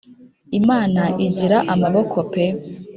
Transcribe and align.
imana 0.59 1.01
igira 1.25 1.57
amaboko 1.73 2.17
pe 2.31 2.45